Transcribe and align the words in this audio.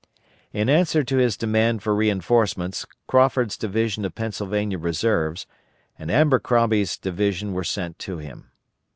In 0.51 0.67
answer 0.67 1.03
to 1.03 1.17
his 1.17 1.37
demand 1.37 1.83
for 1.83 1.93
reinforcements, 1.93 2.87
Crawford's 3.05 3.55
division 3.55 4.03
of 4.03 4.15
Pennsylvania 4.15 4.79
Reserves, 4.79 5.45
and 5.95 6.09
Abercrombie's 6.09 6.97
division 6.97 7.53
were 7.53 7.63
sent 7.63 7.99
to 7.99 8.17
him. 8.17 8.49